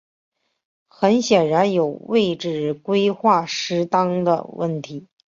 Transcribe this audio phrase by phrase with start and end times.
[0.87, 5.05] 很显然有位置规划失当的问题。